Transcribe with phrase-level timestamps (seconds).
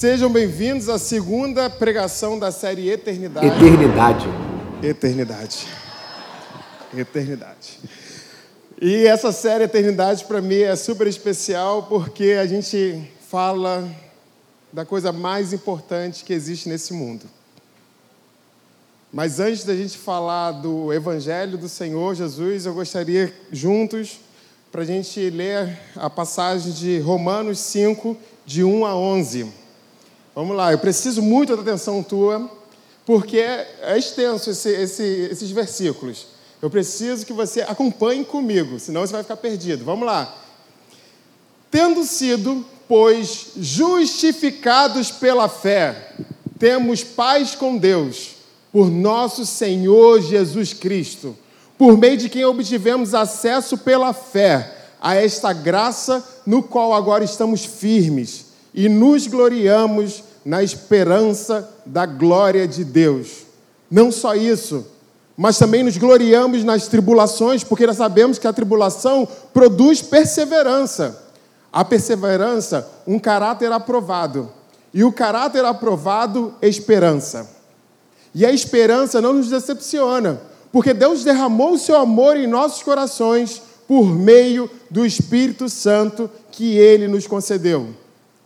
[0.00, 3.46] Sejam bem-vindos à segunda pregação da série Eternidade.
[3.46, 4.26] Eternidade.
[4.82, 5.66] Eternidade.
[6.96, 7.78] Eternidade.
[8.80, 13.86] E essa série Eternidade para mim é super especial porque a gente fala
[14.72, 17.26] da coisa mais importante que existe nesse mundo.
[19.12, 24.18] Mas antes da gente falar do Evangelho do Senhor Jesus, eu gostaria juntos
[24.72, 29.60] para a gente ler a passagem de Romanos 5, de 1 a 11.
[30.32, 32.48] Vamos lá, eu preciso muito da atenção tua,
[33.04, 36.26] porque é extenso esse, esse, esses versículos.
[36.62, 39.84] Eu preciso que você acompanhe comigo, senão você vai ficar perdido.
[39.84, 40.32] Vamos lá.
[41.68, 46.12] Tendo sido, pois, justificados pela fé,
[46.60, 48.36] temos paz com Deus,
[48.72, 51.36] por nosso Senhor Jesus Cristo,
[51.76, 57.64] por meio de quem obtivemos acesso pela fé a esta graça no qual agora estamos
[57.64, 63.44] firmes e nos gloriamos na esperança da glória de Deus.
[63.90, 64.86] Não só isso,
[65.36, 71.24] mas também nos gloriamos nas tribulações, porque nós sabemos que a tribulação produz perseverança.
[71.72, 74.50] A perseverança, um caráter aprovado.
[74.92, 77.48] E o caráter aprovado, esperança.
[78.34, 83.62] E a esperança não nos decepciona, porque Deus derramou o seu amor em nossos corações
[83.88, 87.88] por meio do Espírito Santo que ele nos concedeu.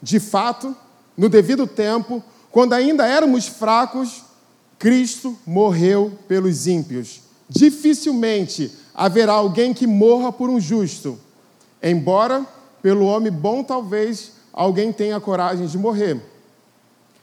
[0.05, 0.77] De fato,
[1.17, 4.23] no devido tempo, quando ainda éramos fracos,
[4.79, 7.23] Cristo morreu pelos ímpios.
[7.49, 11.19] Dificilmente haverá alguém que morra por um justo,
[11.83, 12.45] embora
[12.83, 16.21] pelo homem bom talvez alguém tenha coragem de morrer.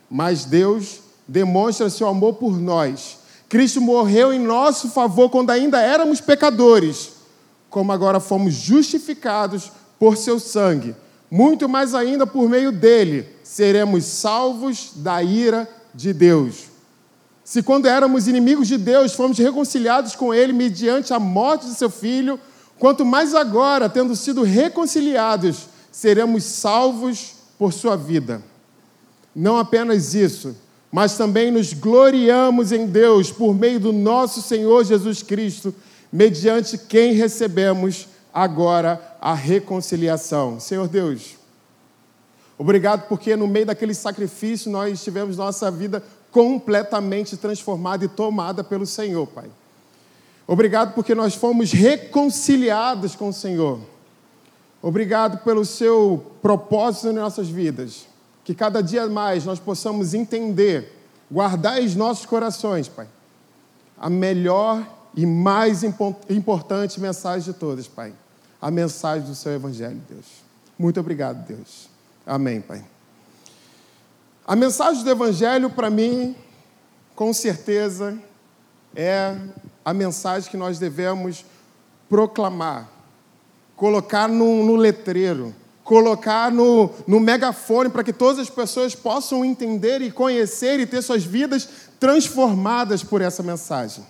[0.10, 3.20] Mas Deus demonstra seu amor por nós.
[3.48, 7.12] Cristo morreu em nosso favor quando ainda éramos pecadores,
[7.70, 10.95] como agora fomos justificados por seu sangue.
[11.32, 16.66] Muito mais ainda por meio dele seremos salvos da ira de Deus.
[17.42, 21.89] Se quando éramos inimigos de Deus, fomos reconciliados com Ele mediante a morte de seu
[21.89, 22.38] Filho,
[22.78, 28.42] quanto mais agora, tendo sido reconciliados, seremos salvos por sua vida.
[29.34, 30.54] Não apenas isso,
[30.92, 35.73] mas também nos gloriamos em Deus por meio do nosso Senhor Jesus Cristo,
[36.11, 40.59] mediante quem recebemos agora a reconciliação.
[40.59, 41.42] Senhor Deus,
[42.61, 48.86] Obrigado porque no meio daquele sacrifício nós tivemos nossa vida completamente transformada e tomada pelo
[48.86, 49.49] Senhor, Pai.
[50.45, 53.80] Obrigado porque nós fomos reconciliados com o Senhor.
[54.80, 58.05] Obrigado pelo seu propósito em nossas vidas.
[58.45, 60.95] Que cada dia mais nós possamos entender,
[61.31, 63.08] guardar em nossos corações, Pai,
[63.98, 68.13] a melhor e mais importante mensagem de todas, Pai.
[68.61, 70.26] A mensagem do seu Evangelho, Deus.
[70.77, 71.89] Muito obrigado, Deus.
[72.26, 72.86] Amém, Pai.
[74.45, 76.36] A mensagem do Evangelho, para mim,
[77.16, 78.17] com certeza,
[78.95, 79.36] é
[79.83, 81.44] a mensagem que nós devemos
[82.10, 82.89] proclamar,
[83.76, 90.02] colocar no, no letreiro, colocar no, no megafone para que todas as pessoas possam entender
[90.02, 91.67] e conhecer e ter suas vidas
[91.99, 94.05] transformadas por essa mensagem.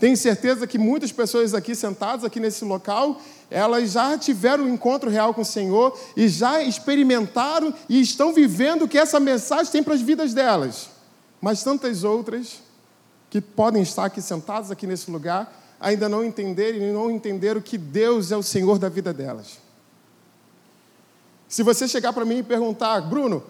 [0.00, 5.10] Tenho certeza que muitas pessoas aqui sentadas aqui nesse local, elas já tiveram um encontro
[5.10, 9.82] real com o Senhor e já experimentaram e estão vivendo o que essa mensagem tem
[9.82, 10.88] para as vidas delas.
[11.38, 12.62] Mas tantas outras
[13.28, 17.76] que podem estar aqui sentadas aqui nesse lugar ainda não entenderem e não entenderam que
[17.76, 19.58] Deus é o Senhor da vida delas.
[21.46, 23.42] Se você chegar para mim e perguntar, Bruno,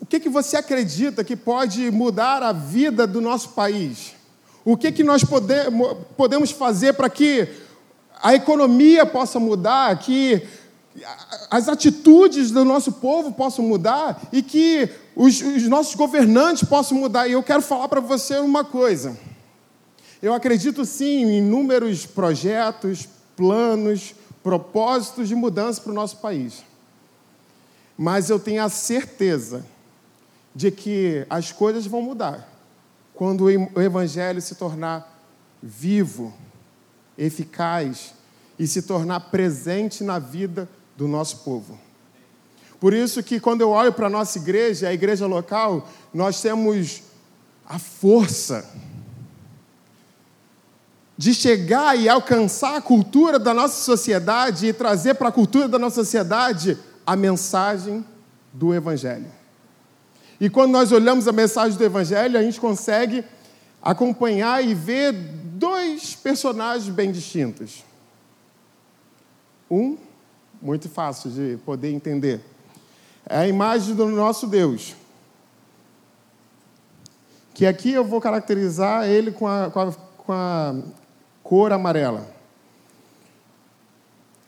[0.00, 4.21] o que, que você acredita que pode mudar a vida do nosso país?
[4.64, 5.22] O que, que nós
[6.16, 7.48] podemos fazer para que
[8.22, 10.46] a economia possa mudar, que
[11.50, 17.26] as atitudes do nosso povo possam mudar e que os, os nossos governantes possam mudar.
[17.26, 19.16] E eu quero falar para você uma coisa.
[20.22, 26.62] Eu acredito sim em inúmeros projetos, planos, propósitos de mudança para o nosso país.
[27.98, 29.64] Mas eu tenho a certeza
[30.54, 32.51] de que as coisas vão mudar
[33.14, 35.22] quando o Evangelho se tornar
[35.62, 36.34] vivo,
[37.16, 38.14] eficaz
[38.58, 41.78] e se tornar presente na vida do nosso povo.
[42.80, 47.02] Por isso que quando eu olho para a nossa igreja, a igreja local, nós temos
[47.64, 48.68] a força
[51.16, 55.78] de chegar e alcançar a cultura da nossa sociedade e trazer para a cultura da
[55.78, 56.76] nossa sociedade
[57.06, 58.04] a mensagem
[58.52, 59.41] do Evangelho.
[60.42, 63.24] E quando nós olhamos a mensagem do Evangelho, a gente consegue
[63.80, 67.84] acompanhar e ver dois personagens bem distintos.
[69.70, 69.96] Um,
[70.60, 72.40] muito fácil de poder entender.
[73.24, 74.96] É a imagem do nosso Deus.
[77.54, 80.74] Que aqui eu vou caracterizar ele com a, com a, com a
[81.44, 82.28] cor amarela.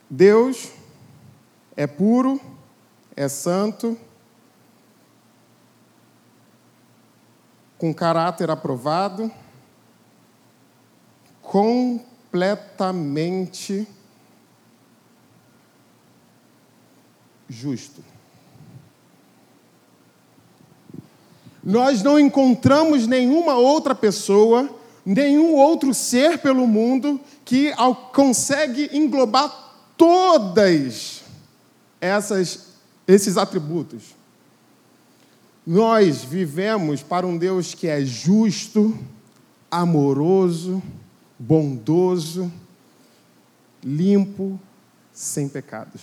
[0.09, 0.73] Deus
[1.77, 2.37] é puro,
[3.15, 3.97] é santo,
[7.77, 9.29] com caráter aprovado,
[11.41, 13.85] completamente
[17.47, 18.03] justo.
[21.63, 24.69] Nós não encontramos nenhuma outra pessoa,
[25.05, 27.73] nenhum outro ser pelo mundo que
[28.13, 29.65] consegue englobar
[29.97, 31.23] todas
[31.99, 32.67] essas,
[33.07, 34.14] esses atributos.
[35.65, 38.97] Nós vivemos para um Deus que é justo,
[39.71, 40.81] amoroso,
[41.39, 42.51] bondoso,
[43.83, 44.59] limpo,
[45.11, 46.01] sem pecados.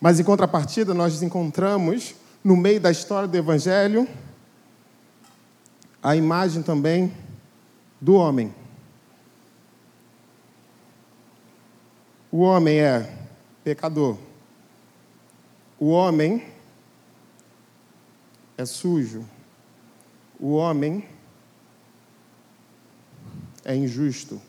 [0.00, 4.08] Mas em contrapartida, nós encontramos no meio da história do Evangelho
[6.02, 7.12] a imagem também
[8.00, 8.52] do homem.
[12.32, 13.16] O homem é
[13.62, 14.16] pecador.
[15.78, 16.49] O homem
[18.60, 19.26] é sujo.
[20.38, 21.08] O homem
[23.64, 24.40] é injusto.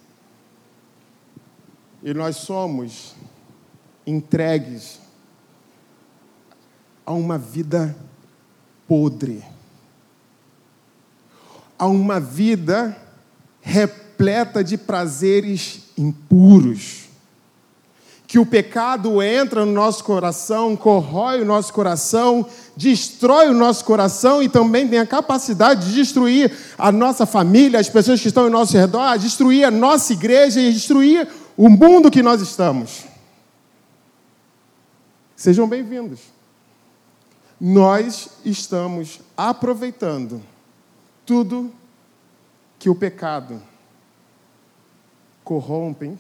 [2.04, 3.16] E nós somos
[4.06, 5.00] entregues
[7.06, 7.96] a uma vida
[8.88, 9.44] podre,
[11.78, 12.98] a uma vida
[13.62, 17.01] repleta de prazeres impuros
[18.32, 22.46] que o pecado entra no nosso coração, corrói o nosso coração,
[22.78, 27.90] destrói o nosso coração e também tem a capacidade de destruir a nossa família, as
[27.90, 32.24] pessoas que estão ao nosso redor, destruir a nossa igreja e destruir o mundo que
[32.24, 33.04] nós estamos.
[35.36, 36.22] Sejam bem-vindos.
[37.60, 40.42] Nós estamos aproveitando
[41.26, 41.70] tudo
[42.80, 43.62] que o pecado
[45.44, 46.18] corrompe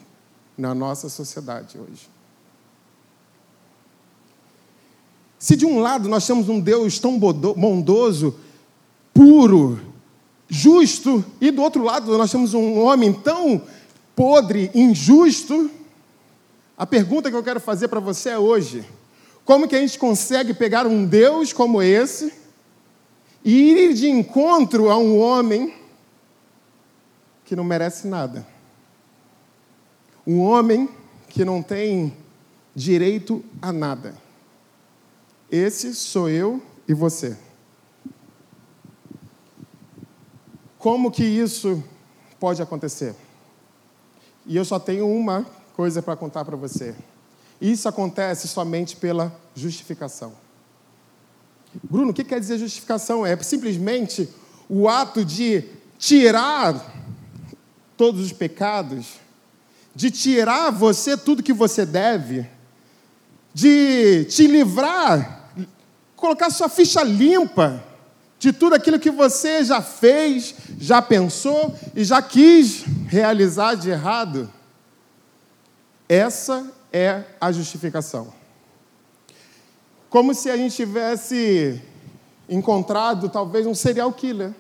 [0.62, 2.08] na nossa sociedade hoje.
[5.40, 8.40] Se de um lado nós temos um Deus tão bondoso,
[9.12, 9.82] puro,
[10.48, 13.60] justo, e do outro lado nós temos um homem tão
[14.16, 15.68] podre, injusto,
[16.78, 18.86] a pergunta que eu quero fazer para você é hoje:
[19.44, 22.32] como que a gente consegue pegar um Deus como esse
[23.44, 25.74] e ir de encontro a um homem
[27.46, 28.46] que não merece nada?
[30.26, 30.90] Um homem
[31.30, 32.16] que não tem
[32.76, 34.16] direito a nada.
[35.50, 37.38] Esse sou eu e você.
[40.78, 41.84] Como que isso
[42.40, 43.16] pode acontecer?
[44.46, 45.46] E eu só tenho uma
[45.76, 46.96] coisa para contar para você.
[47.60, 50.34] Isso acontece somente pela justificação.
[51.84, 53.26] Bruno, o que quer dizer justificação?
[53.26, 54.28] É simplesmente
[54.68, 55.64] o ato de
[56.00, 56.94] tirar
[57.96, 59.20] todos os pecados
[59.94, 62.48] de tirar você tudo que você deve,
[63.54, 65.52] de te livrar,
[66.16, 67.84] colocar sua ficha limpa
[68.40, 74.52] de tudo aquilo que você já fez, já pensou e já quis realizar de errado.
[76.08, 78.34] Essa é a justificação.
[80.10, 81.82] Como se a gente tivesse
[82.50, 84.54] encontrado talvez um serial killer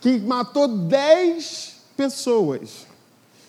[0.00, 2.86] que matou dez pessoas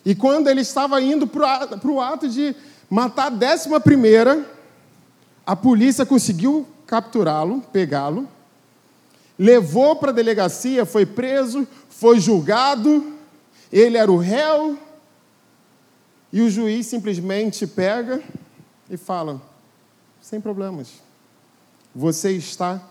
[0.06, 2.56] e quando ele estava indo para o ato de
[2.90, 4.46] matar a décima primeira,
[5.46, 8.28] a polícia conseguiu capturá-lo, pegá-lo,
[9.38, 13.14] levou para a delegacia, foi preso, foi julgado,
[13.72, 14.78] ele era o réu,
[16.32, 18.22] e o juiz simplesmente pega
[18.90, 19.42] e fala:
[20.22, 20.90] sem problemas,
[21.94, 22.82] você está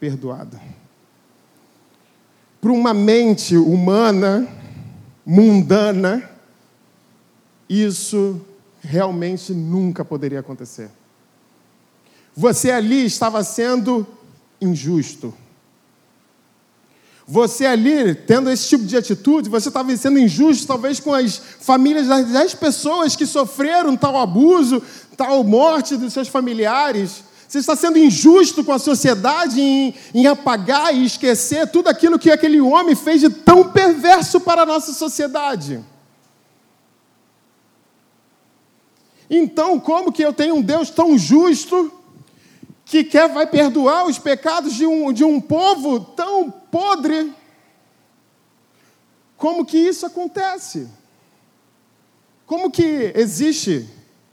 [0.00, 0.58] perdoado.
[2.60, 4.48] Para uma mente humana,
[5.24, 6.28] mundana,
[7.68, 8.40] isso
[8.80, 10.90] realmente nunca poderia acontecer.
[12.34, 14.06] Você ali estava sendo
[14.60, 15.34] injusto.
[17.26, 22.06] Você ali, tendo esse tipo de atitude, você estava sendo injusto, talvez com as famílias
[22.06, 24.82] das dez pessoas que sofreram tal abuso,
[25.14, 27.22] tal morte dos seus familiares.
[27.46, 32.30] Você está sendo injusto com a sociedade em, em apagar e esquecer tudo aquilo que
[32.30, 35.84] aquele homem fez de tão perverso para a nossa sociedade.
[39.30, 41.92] Então, como que eu tenho um Deus tão justo
[42.84, 47.32] que quer vai perdoar os pecados de um, de um povo tão podre?
[49.36, 50.88] Como que isso acontece?
[52.46, 53.88] Como que existe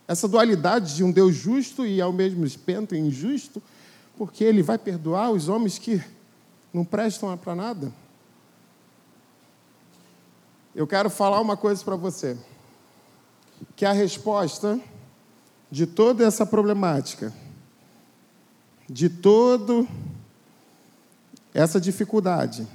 [0.07, 3.61] essa dualidade de um Deus justo e ao mesmo tempo injusto?
[4.17, 6.01] Porque ele vai perdoar os homens que
[6.73, 7.93] não prestam para nada?
[10.73, 12.37] Eu quero falar uma coisa para você.
[13.75, 14.79] Que a resposta
[15.69, 17.33] de toda essa problemática,
[18.89, 19.85] de toda
[21.53, 22.67] essa dificuldade,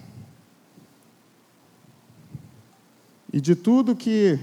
[3.32, 4.38] e de tudo que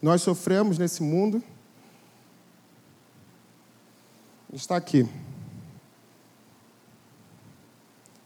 [0.00, 1.42] nós sofremos nesse mundo,
[4.52, 5.08] está aqui.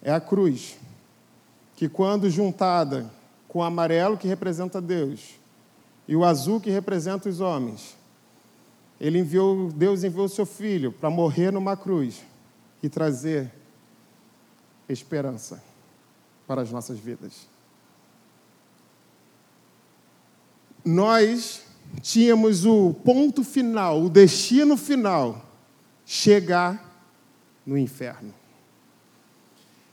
[0.00, 0.78] É a cruz,
[1.76, 3.12] que quando juntada
[3.56, 5.30] com o amarelo que representa Deus
[6.06, 7.96] e o azul que representa os homens,
[9.00, 12.22] ele enviou, Deus enviou seu filho para morrer numa cruz
[12.82, 13.50] e trazer
[14.86, 15.64] esperança
[16.46, 17.48] para as nossas vidas.
[20.84, 21.62] Nós
[22.02, 25.46] tínhamos o ponto final, o destino final,
[26.04, 26.94] chegar
[27.64, 28.34] no inferno.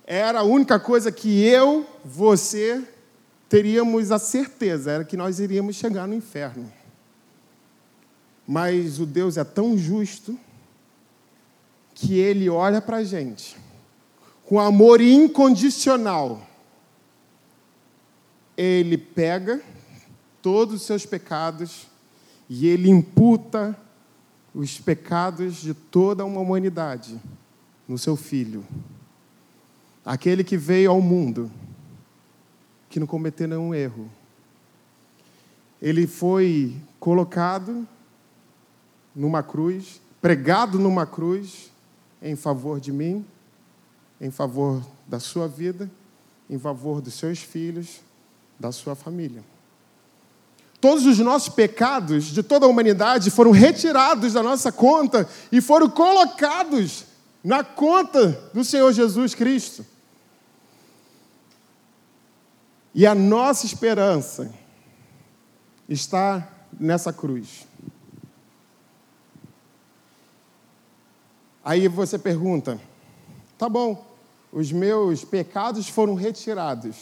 [0.05, 2.85] Era a única coisa que eu, você,
[3.53, 6.73] teríamos a certeza, era que nós iríamos chegar no inferno.
[8.47, 10.35] Mas o Deus é tão justo
[11.93, 13.55] que ele olha para a gente
[14.43, 16.41] com amor incondicional.
[18.57, 19.61] Ele pega
[20.41, 21.85] todos os seus pecados
[22.49, 23.79] e ele imputa
[24.51, 27.21] os pecados de toda uma humanidade
[27.87, 28.65] no seu filho.
[30.03, 31.51] Aquele que veio ao mundo,
[32.93, 34.07] que não cometeu nenhum erro.
[35.81, 37.87] Ele foi colocado
[39.15, 41.71] numa cruz, pregado numa cruz
[42.21, 43.25] em favor de mim,
[44.21, 45.89] em favor da sua vida,
[46.47, 48.01] em favor dos seus filhos,
[48.59, 49.43] da sua família.
[50.79, 55.89] Todos os nossos pecados de toda a humanidade foram retirados da nossa conta e foram
[55.89, 57.05] colocados
[57.43, 59.83] na conta do Senhor Jesus Cristo.
[62.93, 64.53] E a nossa esperança
[65.89, 66.47] está
[66.79, 67.67] nessa cruz.
[71.63, 72.79] Aí você pergunta:
[73.57, 74.05] tá bom,
[74.51, 76.95] os meus pecados foram retirados,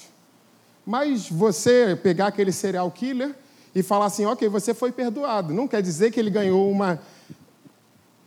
[0.86, 3.36] mas você pegar aquele serial killer
[3.74, 5.53] e falar assim, ok, você foi perdoado.
[5.53, 7.00] Não quer dizer que ele ganhou uma,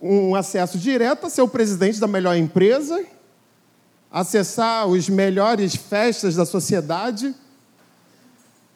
[0.01, 3.03] um acesso direto a ser o presidente da melhor empresa,
[4.11, 7.33] acessar os melhores festas da sociedade,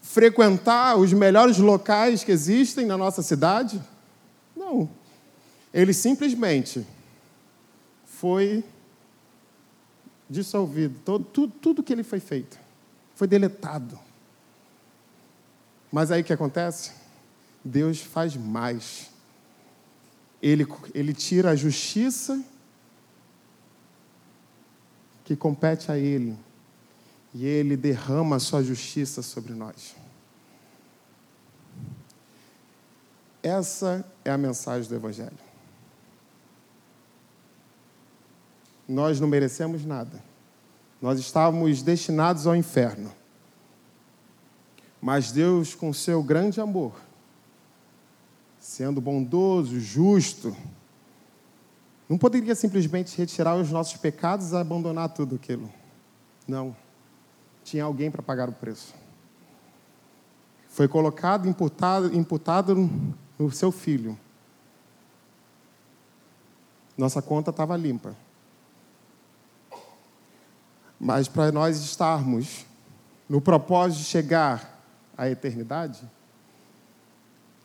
[0.09, 3.79] frequentar os melhores locais que existem na nossa cidade.
[4.55, 4.89] Não.
[5.71, 6.83] Ele simplesmente
[8.05, 8.63] foi
[10.27, 10.99] dissolvido.
[11.05, 12.57] Todo, tudo, tudo que ele foi feito
[13.13, 13.99] foi deletado.
[15.91, 16.91] Mas aí o que acontece?
[17.63, 19.11] Deus faz mais.
[20.41, 22.43] Ele, ele tira a justiça
[25.23, 26.35] que compete a Ele
[27.33, 29.95] e Ele derrama a sua justiça sobre nós.
[33.41, 35.37] Essa é a mensagem do Evangelho.
[38.87, 40.21] Nós não merecemos nada.
[41.01, 43.13] Nós estávamos destinados ao inferno.
[44.99, 46.99] Mas Deus, com seu grande amor,
[48.59, 50.55] sendo bondoso, justo,
[52.09, 55.71] não poderia simplesmente retirar os nossos pecados e abandonar tudo aquilo.
[56.47, 56.75] Não.
[57.69, 58.95] Tinha alguém para pagar o preço.
[60.69, 62.89] Foi colocado, imputado, imputado
[63.37, 64.17] no seu filho.
[66.97, 68.15] Nossa conta estava limpa.
[70.99, 72.65] Mas para nós estarmos
[73.29, 74.83] no propósito de chegar
[75.15, 76.01] a eternidade,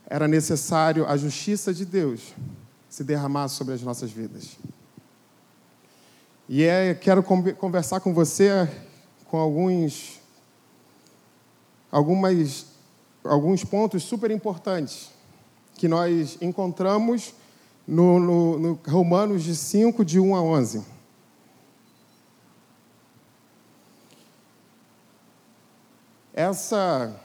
[0.06, 2.34] era necessário a justiça de Deus
[2.90, 4.58] se derramar sobre as nossas vidas.
[6.46, 8.68] E é, quero conversar com você
[9.35, 10.21] com alguns,
[11.91, 12.67] algumas,
[13.25, 15.11] alguns pontos super importantes
[15.75, 17.35] que nós encontramos
[17.85, 20.85] no, no, no Romanos de 5, de 1 a 11.
[26.33, 27.21] Essa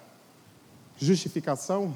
[0.97, 1.95] justificação,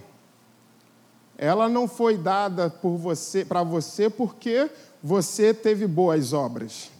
[1.36, 4.70] ela não foi dada por você, para você porque
[5.01, 6.91] você teve boas obras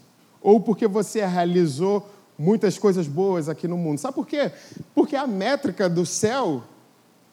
[0.42, 4.00] ou porque você realizou muitas coisas boas aqui no mundo.
[4.00, 4.52] Sabe por quê?
[4.94, 6.64] Porque a métrica do céu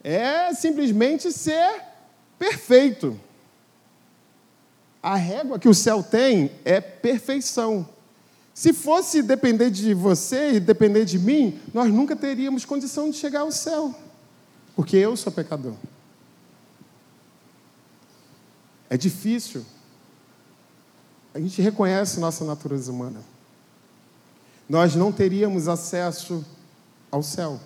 [0.02, 1.82] é simplesmente ser
[2.38, 3.18] perfeito.
[5.02, 7.88] A régua que o céu tem é perfeição.
[8.52, 13.40] Se fosse depender de você e depender de mim, nós nunca teríamos condição de chegar
[13.40, 13.94] ao céu
[14.80, 15.74] porque eu sou pecador.
[18.88, 19.62] É difícil
[21.34, 23.20] a gente reconhece nossa natureza humana.
[24.70, 26.46] Nós não teríamos acesso
[27.10, 27.58] ao céu.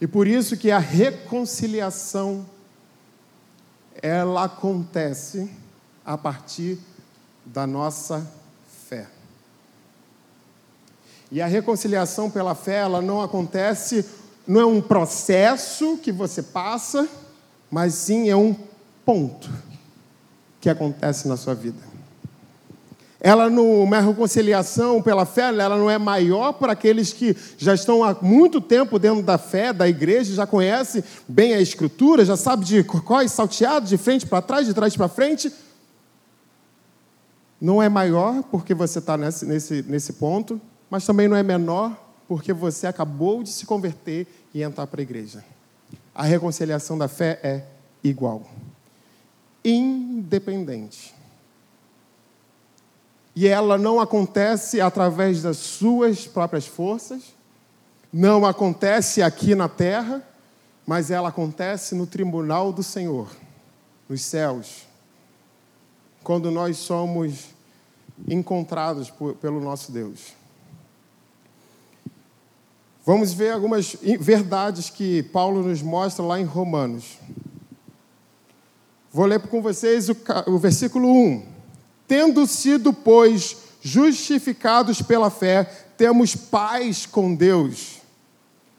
[0.00, 2.44] E por isso que a reconciliação
[4.02, 5.48] ela acontece
[6.04, 6.76] a partir
[7.46, 8.28] da nossa
[8.88, 9.06] fé.
[11.30, 14.04] E a reconciliação pela fé, ela não acontece,
[14.44, 17.08] não é um processo que você passa,
[17.70, 18.56] mas sim é um
[19.04, 19.48] ponto
[20.60, 21.89] que acontece na sua vida.
[23.20, 28.02] Ela não, uma reconciliação pela fé, ela não é maior para aqueles que já estão
[28.02, 32.64] há muito tempo dentro da fé, da igreja, já conhecem bem a escritura, já sabe
[32.64, 35.52] de corcóis salteados, de frente para trás, de trás para frente.
[37.60, 40.58] Não é maior porque você está nesse, nesse, nesse ponto,
[40.88, 41.94] mas também não é menor
[42.26, 45.44] porque você acabou de se converter e entrar para a igreja.
[46.14, 47.64] A reconciliação da fé é
[48.02, 48.46] igual
[49.64, 51.14] independente.
[53.34, 57.34] E ela não acontece através das suas próprias forças,
[58.12, 60.22] não acontece aqui na terra,
[60.86, 63.30] mas ela acontece no tribunal do Senhor,
[64.08, 64.86] nos céus,
[66.24, 67.50] quando nós somos
[68.28, 70.34] encontrados por, pelo nosso Deus.
[73.06, 77.18] Vamos ver algumas verdades que Paulo nos mostra lá em Romanos.
[79.12, 81.59] Vou ler com vocês o, o versículo 1.
[82.10, 85.62] Tendo sido, pois, justificados pela fé,
[85.96, 87.98] temos paz com Deus,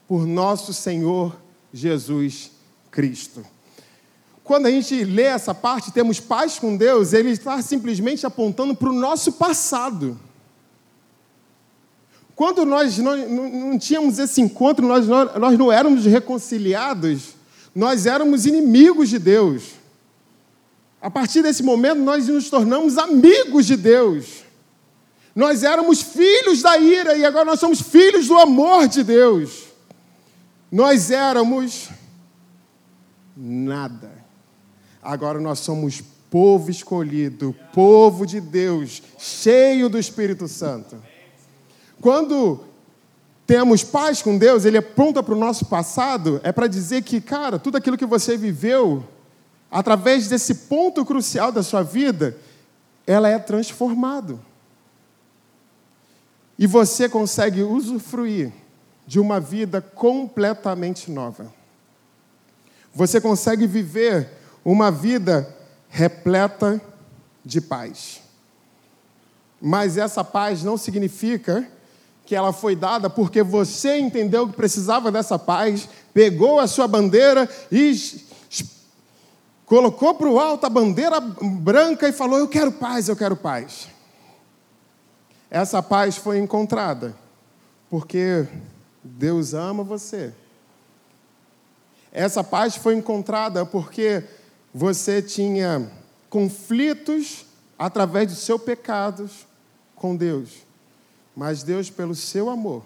[0.05, 1.33] por nosso Senhor
[1.73, 2.51] Jesus
[2.91, 3.41] Cristo.
[4.43, 8.89] Quando a gente lê essa parte, temos paz com Deus, ele está simplesmente apontando para
[8.89, 10.19] o nosso passado.
[12.35, 17.29] Quando nós não, não, tínhamos esse encontro, nós, nós não éramos reconciliados,
[17.73, 19.79] nós éramos inimigos de Deus.
[21.01, 24.43] A partir desse momento, nós nos tornamos amigos de Deus.
[25.35, 29.63] Nós éramos filhos da ira e agora nós somos filhos do amor de Deus.
[30.71, 31.89] Nós éramos
[33.35, 34.11] nada.
[35.01, 40.95] Agora nós somos povo escolhido, povo de Deus, cheio do Espírito Santo.
[41.99, 42.63] Quando
[43.47, 47.57] temos paz com Deus, Ele aponta para o nosso passado, é para dizer que, cara,
[47.57, 49.03] tudo aquilo que você viveu
[49.71, 52.37] através desse ponto crucial da sua vida,
[53.07, 54.37] ela é transformada.
[56.59, 58.51] E você consegue usufruir
[59.07, 61.51] de uma vida completamente nova.
[62.93, 64.29] Você consegue viver
[64.63, 65.55] uma vida
[65.89, 66.79] repleta
[67.43, 68.21] de paz.
[69.59, 71.67] Mas essa paz não significa
[72.25, 77.49] que ela foi dada porque você entendeu que precisava dessa paz, pegou a sua bandeira
[77.71, 77.93] e
[79.71, 83.87] colocou para o alto a bandeira branca e falou: Eu quero paz, eu quero paz.
[85.49, 87.15] Essa paz foi encontrada
[87.89, 88.45] porque
[89.01, 90.33] Deus ama você.
[92.11, 94.25] Essa paz foi encontrada porque
[94.73, 95.89] você tinha
[96.29, 97.45] conflitos
[97.79, 99.47] através dos seus pecados
[99.95, 100.65] com Deus.
[101.33, 102.83] Mas Deus, pelo seu amor,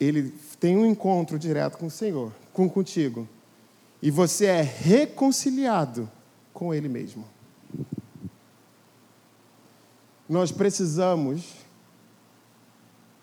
[0.00, 3.28] ele tem um encontro direto com o Senhor, com contigo
[4.04, 6.10] e você é reconciliado
[6.52, 7.24] com Ele mesmo.
[10.28, 11.54] Nós precisamos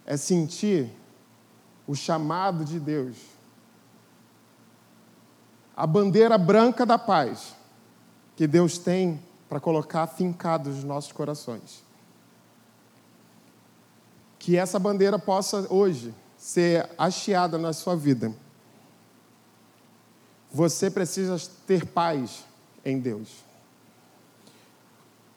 [0.08, 0.90] é sentir
[1.86, 3.16] o chamado de Deus,
[5.78, 7.56] a bandeira branca da paz
[8.36, 11.84] que Deus tem para colocar fincado nos nossos corações.
[14.40, 18.34] Que essa bandeira possa hoje ser hasteada na sua vida
[20.54, 22.44] você precisa ter paz
[22.84, 23.30] em Deus.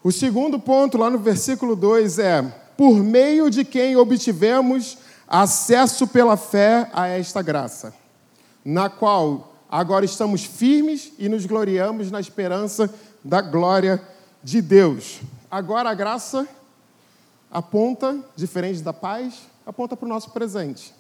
[0.03, 2.43] O segundo ponto, lá no versículo 2, é:
[2.77, 7.95] por meio de quem obtivemos acesso pela fé a esta graça,
[8.65, 12.93] na qual agora estamos firmes e nos gloriamos na esperança
[13.25, 14.03] da glória
[14.43, 15.21] de Deus.
[15.51, 16.47] Agora a graça
[17.51, 20.95] aponta, diferente da paz, aponta para o nosso presente.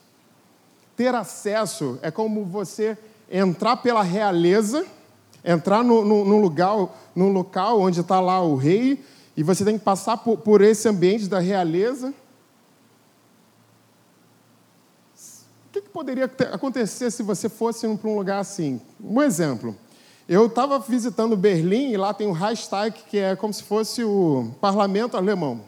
[0.97, 2.97] Ter acesso é como você
[3.37, 4.87] entrar pela realeza,
[5.45, 9.05] entrar no, no, no lugar, no local onde está lá o rei,
[9.37, 12.15] e você tem que passar por, por esse ambiente da realeza.
[15.67, 18.81] O que, que poderia acontecer se você fosse para um lugar assim?
[19.03, 19.77] Um exemplo.
[20.29, 24.53] Eu estava visitando Berlim e lá tem o Reichstag, que é como se fosse o
[24.61, 25.63] parlamento alemão.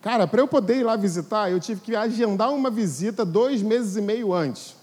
[0.00, 3.94] Cara, para eu poder ir lá visitar, eu tive que agendar uma visita dois meses
[3.94, 4.81] e meio antes.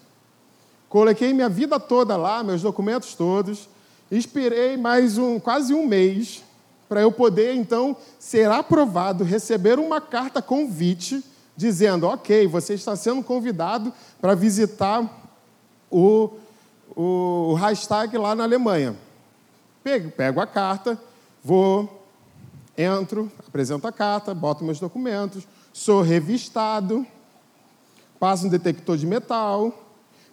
[0.89, 3.69] Coloquei minha vida toda lá, meus documentos todos.
[4.09, 6.43] Esperei mais um, quase um mês
[6.89, 11.23] para eu poder, então, ser aprovado, receber uma carta convite
[11.55, 15.07] dizendo: ok, você está sendo convidado para visitar
[15.91, 16.31] o,
[16.95, 18.95] o, o hashtag lá na Alemanha.
[19.83, 20.99] Pego, pego a carta,
[21.43, 22.03] vou,
[22.75, 27.05] entro, apresento a carta, boto meus documentos, sou revistado,
[28.19, 29.71] passo um detector de metal,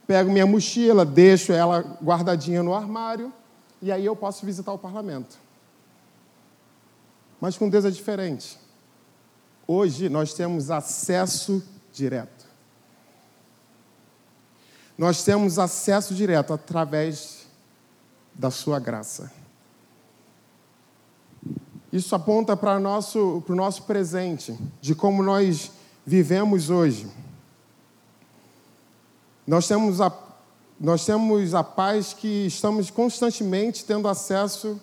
[0.06, 3.32] pego minha mochila, deixo ela guardadinha no armário
[3.82, 5.38] e aí eu posso visitar o parlamento.
[7.40, 8.58] Mas com Deus é diferente.
[9.66, 12.46] Hoje nós temos acesso direto.
[14.96, 17.46] Nós temos acesso direto através
[18.34, 19.30] da Sua graça.
[21.92, 25.70] Isso aponta para, nosso, o nosso presente, de como nós
[26.04, 27.08] vivemos hoje.
[29.46, 30.12] Nós temos, a,
[30.80, 34.80] nós temos a paz que estamos constantemente tendo acesso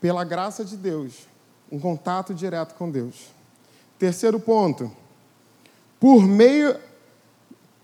[0.00, 1.26] pela graça de Deus,
[1.72, 3.28] um contato direto com Deus.
[3.98, 4.90] Terceiro ponto,
[5.98, 6.78] por meio,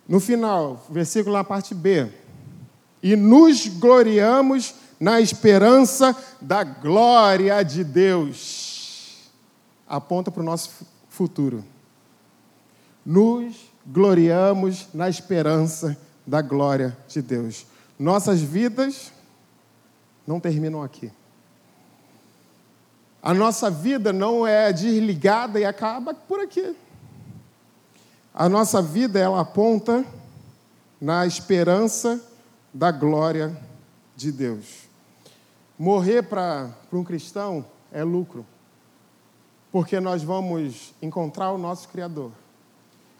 [0.09, 2.11] no final, versículo na parte B,
[3.03, 9.31] e nos gloriamos na esperança da glória de Deus.
[9.87, 10.71] Aponta para o nosso
[11.09, 11.65] futuro.
[13.05, 15.97] Nos gloriamos na esperança
[16.27, 17.67] da glória de Deus.
[17.99, 19.13] Nossas vidas
[20.27, 21.11] não terminam aqui.
[23.23, 26.77] A nossa vida não é desligada e acaba por aqui.
[28.35, 30.05] A nossa vida ela aponta
[31.01, 32.21] na esperança
[32.73, 33.57] da glória
[34.15, 34.89] de Deus.
[35.79, 38.45] Morrer para um cristão é lucro,
[39.73, 42.31] porque nós vamos encontrar o nosso Criador,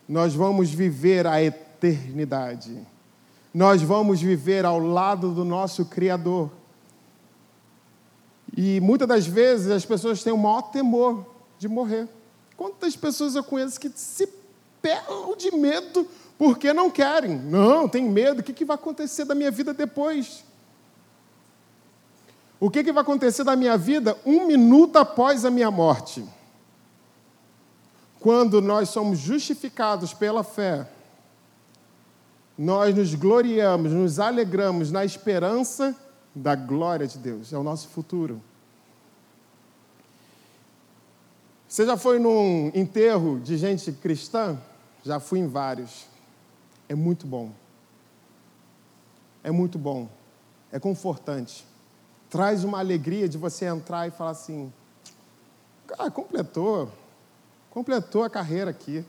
[0.09, 2.77] nós vamos viver a eternidade,
[3.53, 6.51] nós vamos viver ao lado do nosso Criador.
[8.57, 11.27] E muitas das vezes as pessoas têm o maior temor
[11.59, 12.09] de morrer.
[12.57, 14.29] Quantas pessoas eu conheço que se
[14.81, 16.07] pelam de medo
[16.39, 17.37] porque não querem?
[17.37, 18.41] Não, tem medo.
[18.41, 20.45] O que, vai acontecer da minha vida depois?
[22.59, 26.25] O que, que vai acontecer da minha vida um minuto após a minha morte?
[28.27, 30.89] Quando nós somos justificados pela fé,
[32.59, 35.95] nós nos gloriamos, nos alegramos na esperança
[36.35, 38.43] da glória de Deus, é o nosso futuro.
[41.69, 44.59] Você já foi num enterro de gente cristã?
[45.05, 46.07] Já fui em vários.
[46.89, 47.53] É muito bom.
[49.45, 50.09] É muito bom.
[50.73, 51.65] É confortante.
[52.29, 54.73] Traz uma alegria de você entrar e falar assim:
[55.87, 56.91] cara, completou.
[57.77, 59.05] Completou a carreira aqui.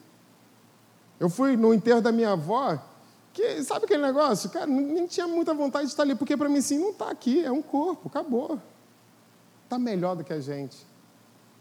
[1.18, 2.78] Eu fui no enterro da minha avó,
[3.32, 4.50] que, sabe aquele negócio?
[4.50, 7.46] Cara, nem tinha muita vontade de estar ali, porque para mim, assim, não está aqui,
[7.46, 8.60] é um corpo, acabou.
[9.64, 10.86] Está melhor do que a gente.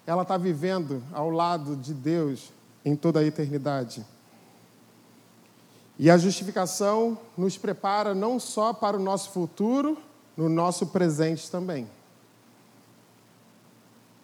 [0.04, 2.52] Ela está vivendo ao lado de Deus
[2.84, 4.04] em toda a eternidade.
[6.00, 9.96] E a justificação nos prepara não só para o nosso futuro,
[10.36, 11.88] no nosso presente também.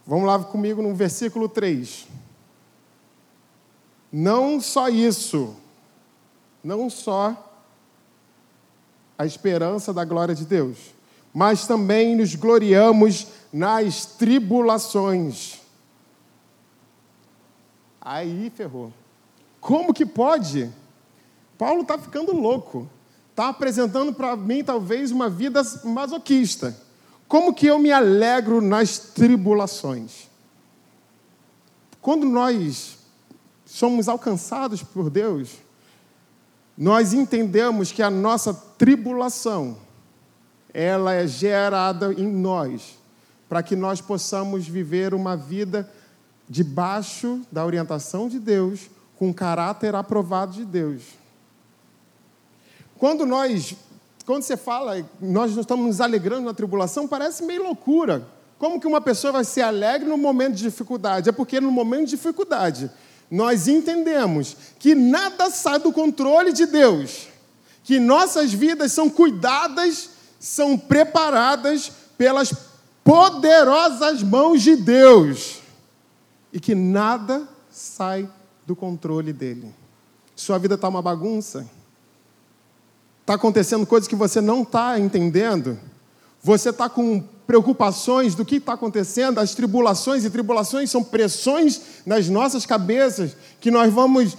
[0.05, 2.09] Vamos lá comigo no versículo 3.
[4.13, 5.57] Não só isso,
[6.63, 7.51] não só
[9.17, 10.77] a esperança da glória de Deus,
[11.33, 15.61] mas também nos gloriamos nas tribulações.
[18.01, 18.93] Aí ferrou.
[19.61, 20.71] Como que pode?
[21.57, 22.91] Paulo está ficando louco.
[23.31, 26.77] Está apresentando para mim, talvez, uma vida masoquista.
[27.27, 30.29] Como que eu me alegro nas tribulações?
[32.01, 32.99] Quando nós
[33.73, 35.49] somos alcançados por Deus,
[36.77, 39.79] nós entendemos que a nossa tribulação
[40.75, 42.99] ela é gerada em nós
[43.49, 45.91] para que nós possamos viver uma vida
[46.47, 51.03] debaixo da orientação de Deus, com caráter aprovado de Deus.
[52.99, 53.75] Quando nós,
[54.27, 58.27] quando você fala, nós estamos nos alegrando na tribulação, parece meio loucura.
[58.59, 61.31] Como que uma pessoa vai ser alegre no momento de dificuldade?
[61.31, 62.91] É porque no momento de dificuldade
[63.33, 67.29] nós entendemos que nada sai do controle de Deus,
[67.83, 72.53] que nossas vidas são cuidadas, são preparadas pelas
[73.03, 75.61] poderosas mãos de Deus
[76.53, 78.29] e que nada sai
[78.67, 79.75] do controle dele.
[80.37, 81.67] Sua vida está uma bagunça,
[83.23, 85.81] está acontecendo coisas que você não está entendendo,
[86.43, 92.29] você está com preocupações do que está acontecendo, as tribulações, e tribulações são pressões nas
[92.29, 94.37] nossas cabeças, que nós vamos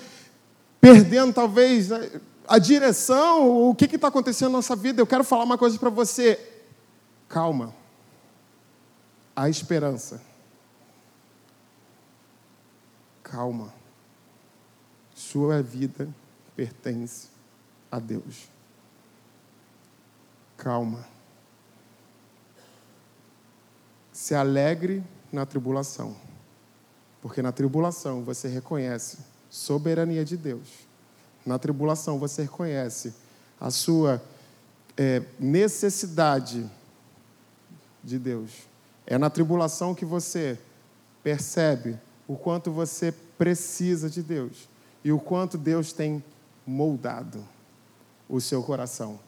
[0.82, 1.90] perdendo talvez
[2.46, 5.02] a direção, o que está acontecendo na nossa vida.
[5.02, 6.40] Eu quero falar uma coisa para você.
[7.30, 7.74] Calma.
[9.36, 10.22] a esperança.
[13.24, 13.74] Calma.
[15.16, 16.08] Sua vida
[16.56, 17.30] pertence
[17.90, 18.50] a Deus.
[20.58, 21.13] Calma.
[24.24, 26.16] Se alegre na tribulação,
[27.22, 29.18] porque na tribulação você reconhece
[29.50, 30.70] soberania de Deus.
[31.46, 33.14] Na tribulação você reconhece
[33.60, 34.24] a sua
[34.96, 36.72] é, necessidade
[38.02, 38.52] de Deus.
[39.06, 40.58] É na tribulação que você
[41.22, 44.70] percebe o quanto você precisa de Deus
[45.04, 46.24] e o quanto Deus tem
[46.66, 47.46] moldado
[48.30, 49.20] o seu coração.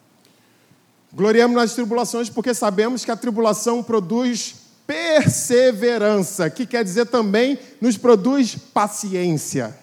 [1.12, 7.98] Gloriamos nas tribulações porque sabemos que a tribulação produz perseverança, que quer dizer também nos
[7.98, 9.78] produz paciência.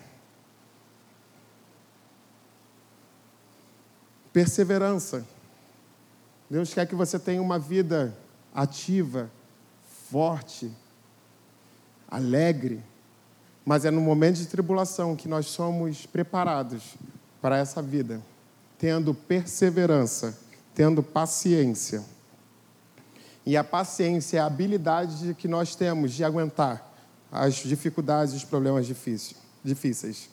[4.33, 5.27] Perseverança.
[6.49, 8.17] Deus quer que você tenha uma vida
[8.55, 9.31] ativa,
[10.11, 10.71] forte,
[12.09, 12.83] alegre,
[13.65, 16.95] mas é no momento de tribulação que nós somos preparados
[17.41, 18.21] para essa vida,
[18.79, 20.39] tendo perseverança,
[20.75, 22.03] tendo paciência.
[23.45, 26.93] E a paciência é a habilidade que nós temos de aguentar
[27.31, 30.29] as dificuldades e os problemas difíceis.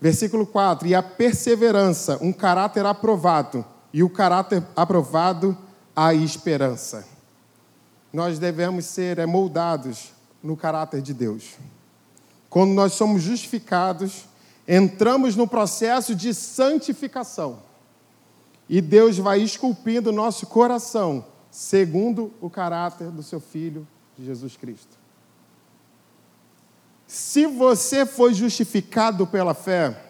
[0.00, 5.56] Versículo 4: E a perseverança, um caráter aprovado, e o caráter aprovado,
[5.94, 7.06] a esperança.
[8.12, 11.54] Nós devemos ser é, moldados no caráter de Deus.
[12.50, 14.26] Quando nós somos justificados,
[14.66, 17.60] entramos no processo de santificação.
[18.68, 23.86] E Deus vai esculpindo o nosso coração, segundo o caráter do seu Filho,
[24.18, 24.96] Jesus Cristo.
[27.06, 30.02] Se você foi justificado pela fé,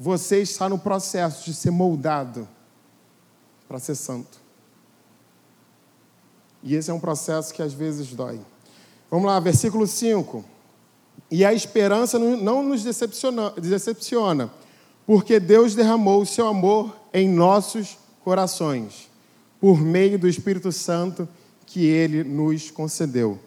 [0.00, 2.48] você está no processo de ser moldado
[3.68, 4.40] para ser santo.
[6.62, 8.40] E esse é um processo que às vezes dói.
[9.10, 10.42] Vamos lá, versículo 5.
[11.30, 14.50] E a esperança não nos decepciona, decepciona,
[15.06, 19.10] porque Deus derramou o seu amor em nossos corações,
[19.64, 21.26] por meio do Espírito Santo
[21.64, 23.38] que ele nos concedeu.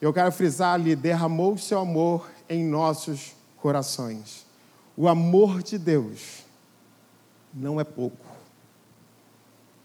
[0.00, 4.44] Eu quero frisar ali: derramou seu amor em nossos corações.
[4.96, 6.44] O amor de Deus
[7.54, 8.26] não é pouco,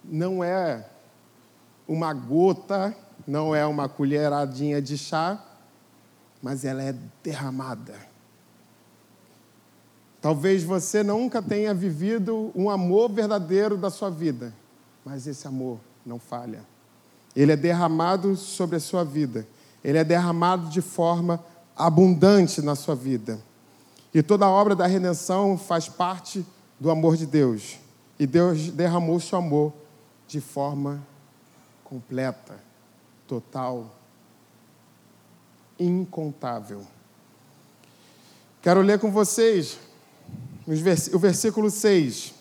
[0.04, 0.84] não é
[1.88, 5.46] uma gota, não é uma colheradinha de chá,
[6.42, 7.94] mas ela é derramada.
[10.20, 14.52] Talvez você nunca tenha vivido um amor verdadeiro da sua vida,
[15.08, 16.66] mas esse amor não falha.
[17.34, 19.48] Ele é derramado sobre a sua vida.
[19.82, 21.42] Ele é derramado de forma
[21.78, 23.40] abundante na sua vida.
[24.14, 26.46] E toda a obra da redenção faz parte
[26.78, 27.78] do amor de Deus.
[28.20, 29.72] E Deus derramou seu amor
[30.28, 31.02] de forma
[31.86, 32.60] completa,
[33.26, 33.96] total,
[35.80, 36.86] incontável.
[38.62, 39.80] Quero ler com vocês
[41.14, 42.34] o versículo 6,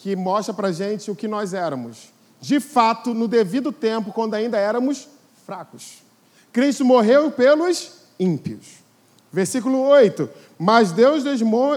[0.00, 2.10] que mostra para gente o que nós éramos.
[2.40, 5.06] De fato, no devido tempo, quando ainda éramos
[5.44, 5.98] fracos.
[6.50, 8.80] Cristo morreu pelos ímpios.
[9.30, 11.22] Versículo 8: Mas Deus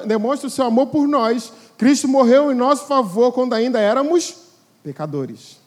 [0.08, 1.52] demonstra o seu amor por nós.
[1.78, 4.36] Cristo morreu em nosso favor quando ainda éramos
[4.82, 5.58] pecadores.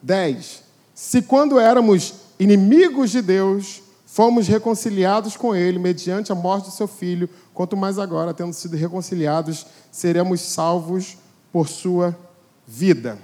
[0.00, 0.62] 10.
[0.94, 6.86] Se quando éramos inimigos de Deus, fomos reconciliados com Ele mediante a morte do seu
[6.86, 11.16] Filho, quanto mais agora, tendo sido reconciliados, seremos salvos
[11.52, 12.18] por sua
[12.66, 13.18] vida.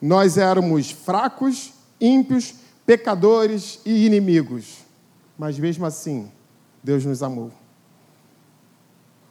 [0.00, 4.78] Nós éramos fracos, ímpios, pecadores e inimigos,
[5.38, 6.30] mas mesmo assim,
[6.82, 7.52] Deus nos amou.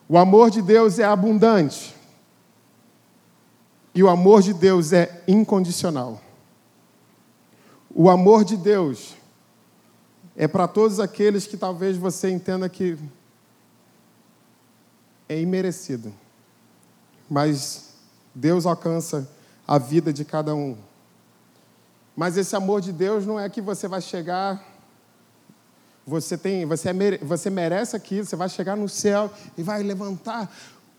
[0.08, 1.94] O amor de Deus é abundante
[3.94, 6.22] e o amor de Deus é incondicional.
[7.94, 9.16] O amor de Deus
[10.36, 12.98] é para todos aqueles que talvez você entenda que
[15.28, 16.14] é imerecido.
[17.30, 17.87] Mas
[18.38, 19.28] Deus alcança
[19.68, 20.78] a vida de cada um.
[22.16, 24.64] Mas esse amor de Deus não é que você vai chegar,
[26.06, 30.56] você tem, você, é, você merece aquilo, você vai chegar no céu e vai levantar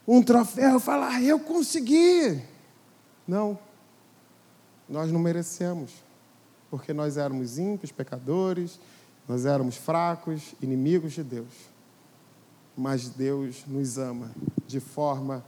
[0.06, 2.42] um troféu e falar: ah, "Eu consegui".
[3.26, 3.56] Não.
[4.88, 5.92] Nós não merecemos
[6.68, 8.80] porque nós éramos ímpios, pecadores,
[9.28, 11.52] nós éramos fracos, inimigos de Deus.
[12.76, 14.30] Mas Deus nos ama
[14.66, 15.44] de forma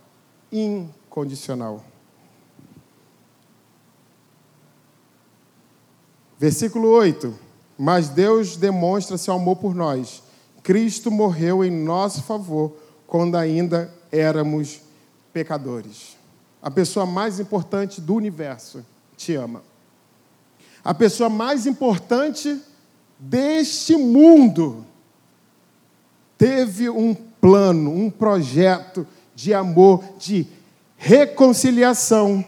[1.11, 1.85] incondicional.
[6.39, 7.35] Versículo 8.
[7.77, 10.23] Mas Deus demonstra seu amor por nós.
[10.63, 12.73] Cristo morreu em nosso favor
[13.07, 14.83] quando ainda éramos
[15.33, 16.17] pecadores.
[16.63, 18.85] A pessoa mais importante do universo
[19.17, 19.63] te ama.
[20.83, 22.59] a pessoa mais importante
[23.19, 24.87] deste mundo,
[26.39, 30.47] teve um plano, um projeto de amor, de
[31.03, 32.45] reconciliação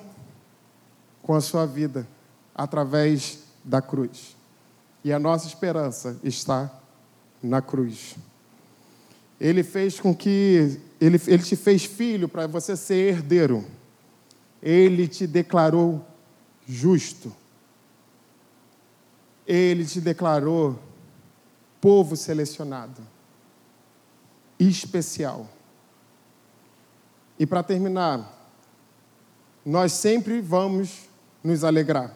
[1.23, 2.07] com a sua vida
[2.55, 4.37] através da cruz.
[5.03, 6.71] E a nossa esperança está
[7.43, 8.15] na cruz.
[9.41, 13.65] Ele fez com que ele, ele te fez filho para você ser herdeiro.
[14.63, 16.05] Ele te declarou
[16.69, 17.35] justo.
[19.47, 20.79] Ele te declarou
[21.81, 23.01] povo selecionado,
[24.59, 25.49] especial.
[27.39, 28.42] E para terminar,
[29.65, 30.91] nós sempre vamos
[31.43, 32.15] nos alegrar.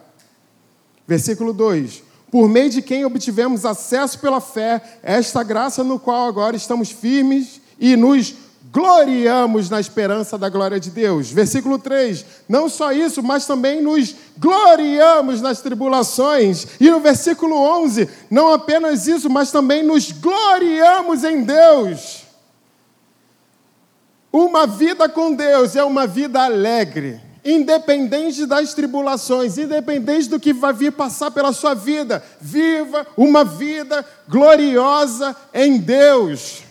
[1.07, 6.55] Versículo 2: Por meio de quem obtivemos acesso pela fé, esta graça no qual agora
[6.55, 8.35] estamos firmes e nos
[8.71, 11.31] gloriamos na esperança da glória de Deus.
[11.31, 16.67] Versículo 3: Não só isso, mas também nos gloriamos nas tribulações.
[16.79, 22.23] E no versículo 11: Não apenas isso, mas também nos gloriamos em Deus.
[24.31, 30.73] Uma vida com Deus é uma vida alegre, independente das tribulações, independente do que vai
[30.73, 32.21] vir passar pela sua vida.
[32.41, 36.63] Viva uma vida gloriosa em Deus.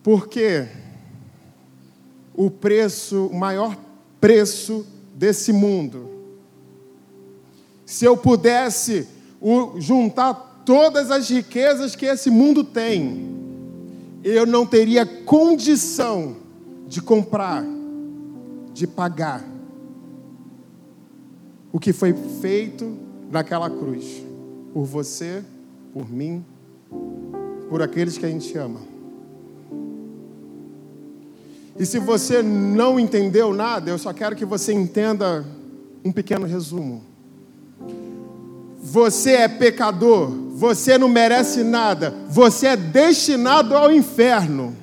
[0.00, 0.68] Porque
[2.32, 3.76] o preço, o maior
[4.20, 6.08] preço desse mundo,
[7.84, 9.08] se eu pudesse
[9.78, 13.28] juntar todas as riquezas que esse mundo tem,
[14.22, 16.36] eu não teria condição
[16.90, 17.64] de comprar,
[18.74, 19.44] de pagar
[21.72, 22.98] o que foi feito
[23.30, 24.24] naquela cruz,
[24.74, 25.44] por você,
[25.92, 26.44] por mim,
[27.68, 28.80] por aqueles que a gente ama.
[31.78, 35.46] E se você não entendeu nada, eu só quero que você entenda
[36.04, 37.04] um pequeno resumo.
[38.82, 44.79] Você é pecador, você não merece nada, você é destinado ao inferno.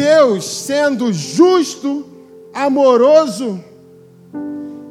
[0.00, 2.06] Deus, sendo justo,
[2.54, 3.62] amoroso,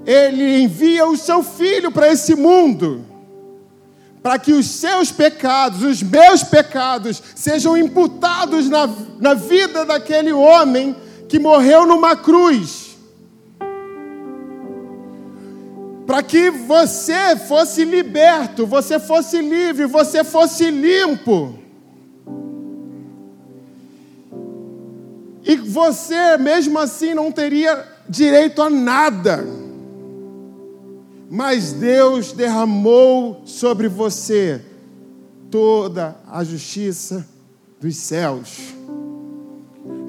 [0.06, 3.10] Ele envia o seu filho para esse mundo
[4.22, 10.96] para que os seus pecados, os meus pecados, sejam imputados na, na vida daquele homem
[11.28, 12.98] que morreu numa cruz.
[16.06, 21.59] Para que você fosse liberto, você fosse livre, você fosse limpo.
[25.50, 29.44] E você, mesmo assim, não teria direito a nada
[31.30, 34.60] mas Deus derramou sobre você
[35.52, 37.26] toda a justiça
[37.80, 38.58] dos céus.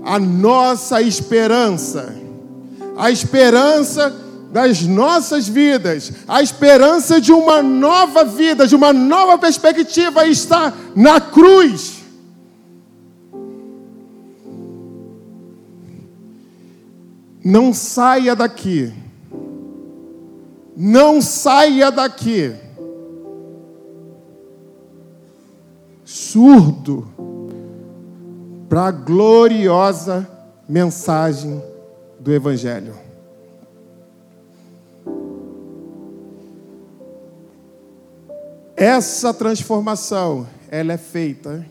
[0.02, 2.14] A nossa esperança,
[2.96, 4.16] a esperança
[4.50, 11.20] das nossas vidas, a esperança de uma nova vida, de uma nova perspectiva está na
[11.20, 11.99] cruz.
[17.44, 18.92] Não saia daqui
[20.82, 22.54] não saia daqui
[26.02, 27.06] surdo
[28.66, 30.26] para a gloriosa
[30.66, 31.62] mensagem
[32.18, 32.94] do Evangelho.
[38.74, 41.66] Essa transformação, ela é feita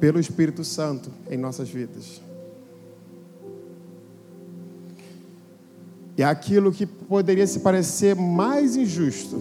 [0.00, 2.23] pelo Espírito Santo em nossas vidas.
[6.16, 9.36] E aquilo que poderia se parecer mais injusto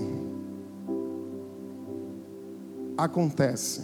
[2.98, 3.82] acontece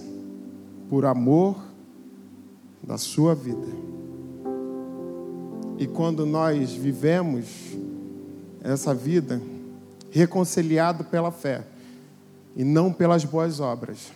[0.89, 1.55] por amor
[2.81, 3.67] da sua vida.
[5.77, 7.45] E quando nós vivemos
[8.61, 9.39] essa vida
[10.11, 11.63] reconciliado pela fé
[12.55, 14.11] e não pelas boas obras,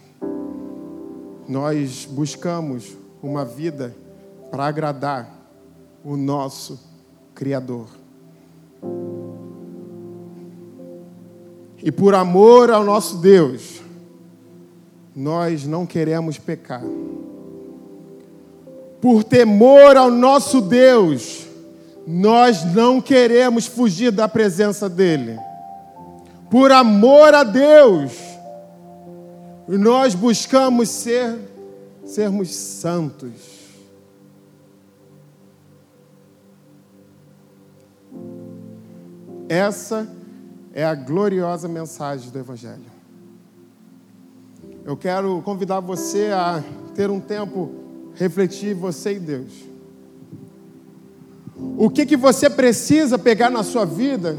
[1.48, 3.96] nós buscamos uma vida
[4.50, 5.30] para agradar
[6.04, 6.80] o nosso
[7.34, 8.03] Criador.
[11.84, 13.82] E por amor ao nosso Deus,
[15.14, 16.82] nós não queremos pecar.
[19.02, 21.46] Por temor ao nosso Deus,
[22.08, 25.38] nós não queremos fugir da presença dEle.
[26.50, 28.14] Por amor a Deus,
[29.68, 31.38] nós buscamos ser,
[32.06, 33.32] sermos santos.
[39.50, 40.08] Essa
[40.74, 42.92] é a gloriosa mensagem do Evangelho.
[44.84, 46.64] Eu quero convidar você a
[46.96, 47.72] ter um tempo
[48.16, 49.52] refletir você e Deus.
[51.78, 54.36] O que, que você precisa pegar na sua vida,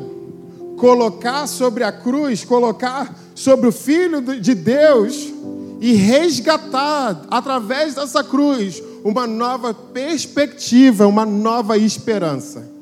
[0.76, 5.32] colocar sobre a cruz, colocar sobre o Filho de Deus
[5.80, 12.74] e resgatar, através dessa cruz, uma nova perspectiva, uma nova esperança.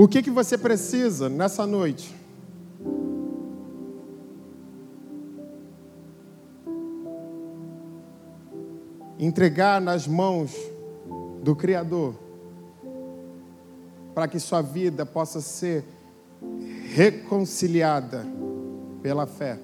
[0.00, 2.14] O que, que você precisa nessa noite?
[9.18, 10.54] Entregar nas mãos
[11.42, 12.14] do Criador,
[14.14, 15.84] para que sua vida possa ser
[16.94, 18.24] reconciliada
[19.02, 19.58] pela fé.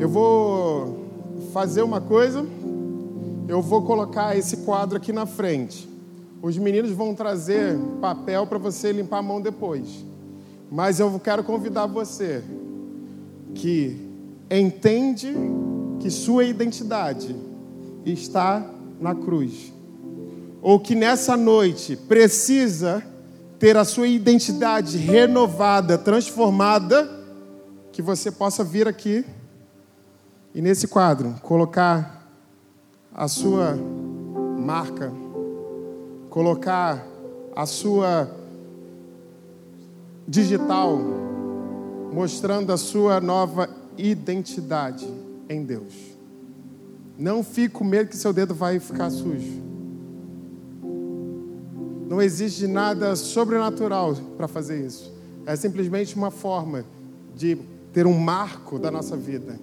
[0.00, 1.02] Eu vou
[1.52, 2.46] fazer uma coisa,
[3.48, 5.88] eu vou colocar esse quadro aqui na frente.
[6.40, 10.04] Os meninos vão trazer papel para você limpar a mão depois.
[10.70, 12.42] Mas eu quero convidar você
[13.54, 14.10] que
[14.50, 15.34] entende
[16.00, 17.36] que sua identidade
[18.04, 18.64] está
[19.00, 19.72] na cruz.
[20.60, 23.02] Ou que nessa noite precisa
[23.58, 27.08] ter a sua identidade renovada, transformada,
[27.92, 29.24] que você possa vir aqui
[30.54, 32.21] e nesse quadro colocar
[33.14, 33.78] a sua
[34.58, 35.12] marca,
[36.30, 37.06] colocar
[37.54, 38.30] a sua
[40.26, 40.98] digital,
[42.12, 45.06] mostrando a sua nova identidade
[45.48, 45.92] em Deus.
[47.18, 49.62] Não fique com medo que seu dedo vai ficar sujo.
[52.08, 55.12] Não existe nada sobrenatural para fazer isso.
[55.44, 56.84] É simplesmente uma forma
[57.34, 57.58] de
[57.92, 59.58] ter um marco da nossa vida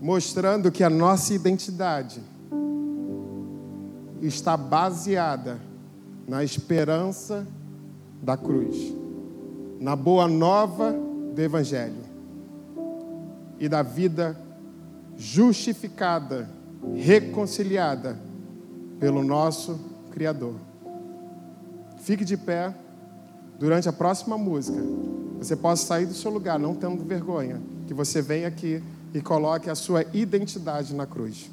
[0.00, 2.22] mostrando que a nossa identidade
[4.22, 5.60] está baseada
[6.26, 7.46] na esperança
[8.22, 8.94] da cruz,
[9.78, 10.94] na boa nova
[11.34, 12.02] do Evangelho
[13.58, 14.38] e da vida
[15.16, 16.48] justificada,
[16.94, 18.18] reconciliada
[18.98, 19.78] pelo nosso
[20.12, 20.54] Criador.
[21.98, 22.74] Fique de pé
[23.58, 24.80] durante a próxima música.
[25.38, 28.82] Você possa sair do seu lugar, não tendo vergonha, que você venha aqui
[29.12, 31.50] e coloque a sua identidade na cruz.